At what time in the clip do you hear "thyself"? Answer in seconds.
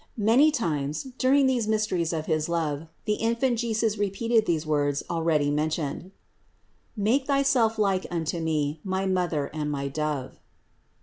7.27-7.77